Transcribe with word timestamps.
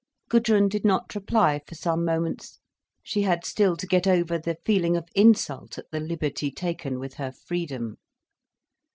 Gudrun 0.29 0.67
did 0.67 0.83
not 0.83 1.13
reply 1.13 1.61
for 1.67 1.75
some 1.75 2.03
moments. 2.03 2.59
She 3.03 3.21
had 3.21 3.45
still 3.45 3.77
to 3.77 3.85
get 3.85 4.07
over 4.07 4.39
the 4.39 4.57
feeling 4.65 4.97
of 4.97 5.07
insult 5.13 5.77
at 5.77 5.91
the 5.91 5.99
liberty 5.99 6.49
taken 6.49 6.97
with 6.97 7.13
her 7.13 7.31
freedom. 7.31 7.97